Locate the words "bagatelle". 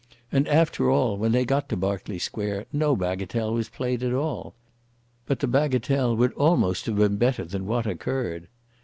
2.95-3.53, 5.47-6.15